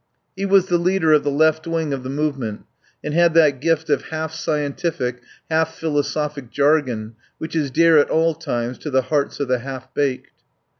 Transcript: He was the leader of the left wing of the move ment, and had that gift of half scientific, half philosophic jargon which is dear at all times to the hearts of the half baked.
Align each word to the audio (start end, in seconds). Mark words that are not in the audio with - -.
He 0.35 0.47
was 0.47 0.65
the 0.65 0.79
leader 0.79 1.13
of 1.13 1.23
the 1.23 1.29
left 1.29 1.67
wing 1.67 1.93
of 1.93 2.01
the 2.01 2.09
move 2.09 2.35
ment, 2.35 2.63
and 3.03 3.13
had 3.13 3.35
that 3.35 3.59
gift 3.61 3.87
of 3.87 4.05
half 4.05 4.33
scientific, 4.33 5.21
half 5.47 5.75
philosophic 5.75 6.49
jargon 6.49 7.13
which 7.37 7.55
is 7.55 7.69
dear 7.69 7.99
at 7.99 8.09
all 8.09 8.33
times 8.33 8.79
to 8.79 8.89
the 8.89 9.03
hearts 9.03 9.39
of 9.39 9.47
the 9.47 9.59
half 9.59 9.93
baked. 9.93 10.31